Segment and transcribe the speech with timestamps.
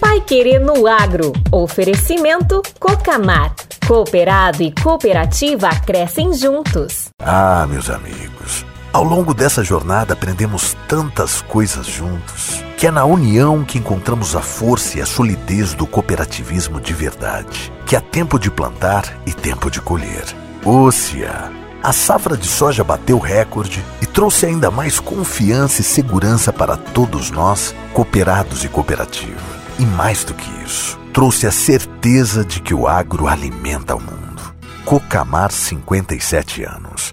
[0.00, 1.32] Pai Querer no Agro.
[1.52, 3.54] Oferecimento Cocamar.
[3.86, 7.10] Cooperado e cooperativa crescem juntos.
[7.20, 8.66] Ah, meus amigos.
[8.92, 14.40] Ao longo dessa jornada aprendemos tantas coisas juntos, que é na união que encontramos a
[14.40, 19.70] força e a solidez do cooperativismo de verdade, que há tempo de plantar e tempo
[19.70, 20.24] de colher.
[20.64, 21.52] Ócia!
[21.82, 27.30] A safra de soja bateu recorde e trouxe ainda mais confiança e segurança para todos
[27.30, 29.42] nós, cooperados e cooperativa.
[29.78, 34.54] E mais do que isso, trouxe a certeza de que o agro alimenta o mundo.
[34.86, 37.12] Cocamar 57 anos.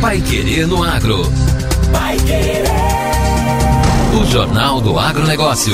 [0.00, 1.22] Pai Querer no Agro.
[1.92, 2.64] Pai Querer.
[4.20, 5.72] O Jornal do Agronegócio.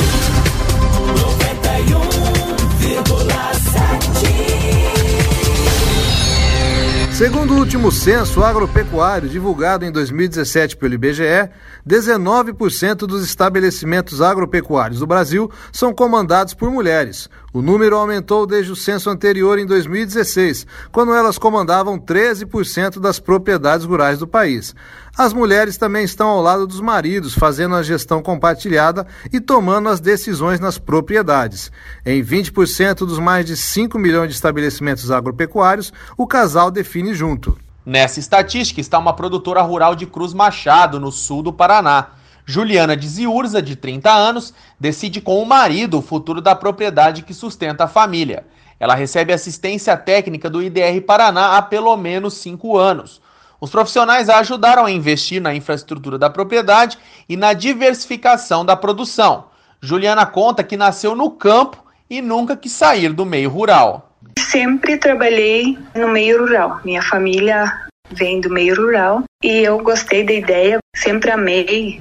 [7.18, 11.50] Segundo o último censo agropecuário divulgado em 2017 pelo IBGE,
[11.84, 17.28] 19% dos estabelecimentos agropecuários do Brasil são comandados por mulheres.
[17.50, 23.86] O número aumentou desde o censo anterior em 2016, quando elas comandavam 13% das propriedades
[23.86, 24.74] rurais do país.
[25.16, 29.98] As mulheres também estão ao lado dos maridos, fazendo a gestão compartilhada e tomando as
[29.98, 31.72] decisões nas propriedades.
[32.04, 37.58] Em 20% dos mais de 5 milhões de estabelecimentos agropecuários, o casal define junto.
[37.84, 42.08] Nessa estatística está uma produtora rural de Cruz Machado, no sul do Paraná.
[42.50, 47.34] Juliana de Ziurza, de 30 anos, decide com o marido o futuro da propriedade que
[47.34, 48.46] sustenta a família.
[48.80, 53.20] Ela recebe assistência técnica do IDR Paraná há pelo menos cinco anos.
[53.60, 56.96] Os profissionais a ajudaram a investir na infraestrutura da propriedade
[57.28, 59.44] e na diversificação da produção.
[59.78, 64.10] Juliana conta que nasceu no campo e nunca quis sair do meio rural.
[64.38, 66.80] Sempre trabalhei no meio rural.
[66.82, 67.70] Minha família
[68.10, 72.00] vem do meio rural e eu gostei da ideia, sempre amei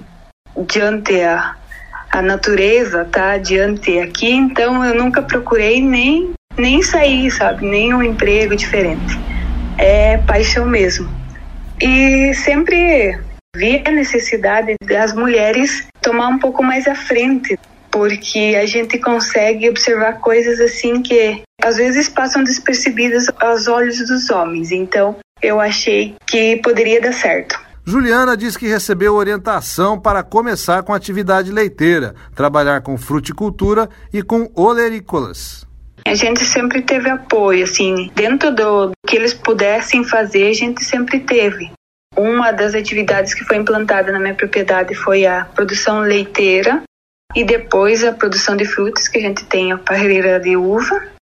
[0.65, 1.55] diante a,
[2.11, 3.37] a natureza, tá?
[3.37, 7.65] Diante aqui, então eu nunca procurei nem nem sair, sabe?
[7.65, 9.19] Nem um emprego diferente.
[9.77, 11.07] É paixão mesmo.
[11.79, 13.19] E sempre
[13.55, 17.57] vi a necessidade das mulheres tomar um pouco mais à frente,
[17.91, 24.29] porque a gente consegue observar coisas assim que às vezes passam despercebidas aos olhos dos
[24.29, 24.71] homens.
[24.71, 27.66] Então, eu achei que poderia dar certo.
[27.89, 34.51] Juliana diz que recebeu orientação para começar com atividade leiteira, trabalhar com fruticultura e com
[34.53, 35.65] olerícolas.
[36.05, 41.21] A gente sempre teve apoio, assim, dentro do que eles pudessem fazer, a gente sempre
[41.21, 41.71] teve.
[42.17, 46.83] Uma das atividades que foi implantada na minha propriedade foi a produção leiteira
[47.33, 51.16] e depois a produção de frutas, que a gente tem a parreira de uva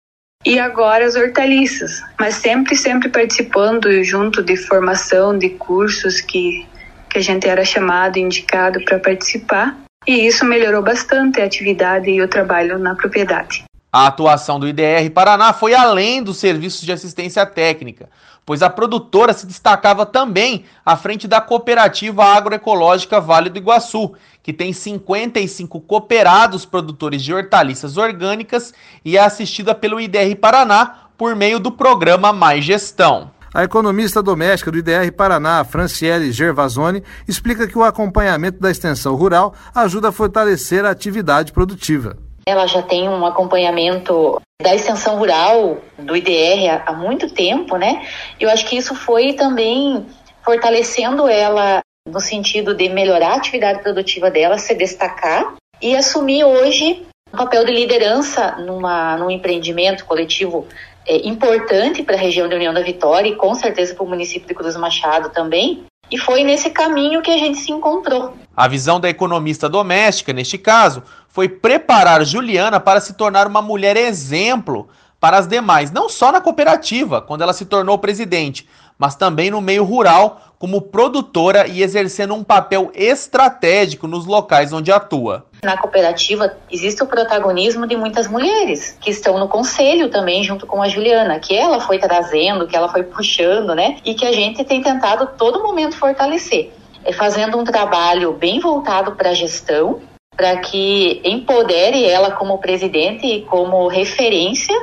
[0.45, 6.67] e agora as hortaliças, mas sempre, sempre participando junto de formação, de cursos que,
[7.09, 9.75] que a gente era chamado, indicado para participar.
[10.05, 13.63] E isso melhorou bastante a atividade e o trabalho na propriedade.
[13.91, 18.07] A atuação do IDR Paraná foi além dos serviços de assistência técnica,
[18.45, 24.13] pois a produtora se destacava também à frente da cooperativa agroecológica Vale do Iguaçu,
[24.43, 28.73] que tem 55 cooperados produtores de hortaliças orgânicas
[29.03, 33.31] e é assistida pelo IDR Paraná por meio do programa Mais Gestão.
[33.53, 39.55] A economista doméstica do IDR Paraná, Franciele Gervasoni, explica que o acompanhamento da extensão rural
[39.73, 42.17] ajuda a fortalecer a atividade produtiva.
[42.47, 48.05] Ela já tem um acompanhamento da extensão rural do IDR há, muito tempo, né?
[48.39, 50.05] Eu acho que isso foi também
[50.43, 57.03] fortalecendo ela no sentido de melhorar a atividade produtiva dela, se destacar e assumir hoje
[57.33, 60.67] um papel de liderança numa, num empreendimento coletivo
[61.05, 64.47] é, importante para a região da União da Vitória e com certeza para o município
[64.47, 65.83] de Cruz Machado também.
[66.09, 68.35] E foi nesse caminho que a gente se encontrou.
[68.55, 71.01] A visão da economista doméstica, neste caso,
[71.35, 74.87] foi preparar Juliana para se tornar uma mulher exemplo
[75.19, 78.65] para as demais, não só na cooperativa, quando ela se tornou presidente,
[78.97, 84.93] mas também no meio rural, como produtora e exercendo um papel estratégico nos locais onde
[84.93, 85.45] atua.
[85.61, 90.81] Na cooperativa existe o protagonismo de muitas mulheres que estão no conselho também, junto com
[90.81, 93.97] a Juliana, que ela foi trazendo, que ela foi puxando, né?
[94.05, 96.71] E que a gente tem tentado todo momento fortalecer.
[97.03, 100.01] é, fazendo um trabalho bem voltado para a gestão,
[100.35, 104.75] para que empodere ela como presidente e como referência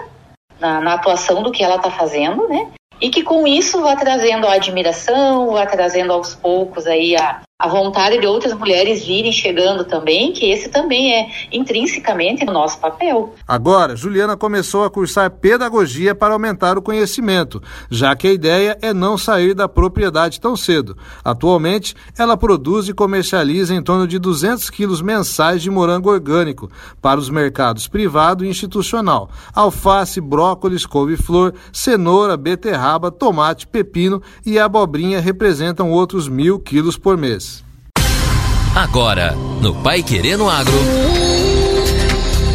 [0.59, 2.71] na, na atuação do que ela está fazendo, né?
[3.01, 7.69] E que com isso vá trazendo a admiração, vá trazendo aos poucos aí a, a
[7.69, 13.37] vontade de outras mulheres virem chegando também, que esse também é intrinsecamente o nosso papel.
[13.47, 18.93] Agora, Juliana começou a cursar pedagogia para aumentar o conhecimento, já que a ideia é
[18.93, 20.97] não sair da propriedade tão cedo.
[21.25, 26.69] Atualmente, ela produz e comercializa em torno de 200 quilos mensais de morango orgânico
[27.01, 29.31] para os mercados privado e institucional.
[29.55, 37.52] Alface, brócolis, couve-flor, cenoura, beterraba, tomate, pepino e abobrinha representam outros mil quilos por mês.
[38.75, 40.73] Agora, no Pai Querendo Agro.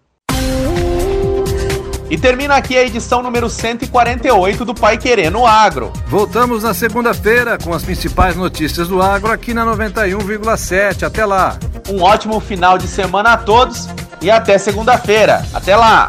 [2.11, 5.93] E termina aqui a edição número 148 do Pai Querendo Agro.
[6.07, 11.03] Voltamos na segunda-feira com as principais notícias do agro aqui na 91,7.
[11.03, 11.59] Até lá.
[11.89, 13.89] Um ótimo final de semana a todos
[14.23, 15.45] e até segunda-feira.
[15.53, 16.09] Até lá.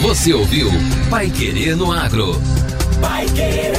[0.00, 0.68] Você ouviu
[1.08, 2.40] Pai Querendo Agro.
[3.00, 3.74] Pai Querer.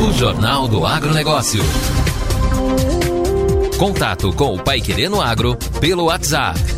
[0.00, 1.62] O Jornal do Agronegócio.
[3.76, 6.77] Contato com o Pai Querendo Agro pelo WhatsApp